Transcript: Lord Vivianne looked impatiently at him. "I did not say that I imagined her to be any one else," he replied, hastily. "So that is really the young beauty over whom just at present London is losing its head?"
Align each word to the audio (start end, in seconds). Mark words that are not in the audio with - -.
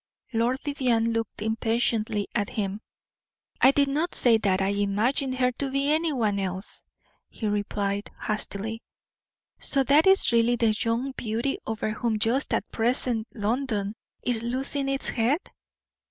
Lord 0.33 0.59
Vivianne 0.61 1.13
looked 1.13 1.43
impatiently 1.43 2.27
at 2.33 2.49
him. 2.49 2.81
"I 3.61 3.69
did 3.69 3.87
not 3.87 4.15
say 4.15 4.39
that 4.39 4.59
I 4.59 4.69
imagined 4.69 5.35
her 5.35 5.51
to 5.51 5.69
be 5.69 5.91
any 5.93 6.11
one 6.11 6.39
else," 6.39 6.81
he 7.29 7.45
replied, 7.45 8.09
hastily. 8.19 8.81
"So 9.59 9.83
that 9.83 10.07
is 10.07 10.31
really 10.31 10.55
the 10.55 10.75
young 10.83 11.11
beauty 11.11 11.59
over 11.67 11.91
whom 11.91 12.17
just 12.17 12.51
at 12.51 12.71
present 12.71 13.27
London 13.35 13.93
is 14.23 14.41
losing 14.41 14.89
its 14.89 15.09
head?" 15.09 15.51